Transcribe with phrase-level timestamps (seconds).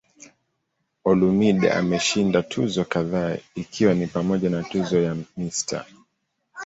[1.09, 5.85] Olumide ameshinda tuzo kadhaa ikiwa ni pamoja na tuzo ya "Mr.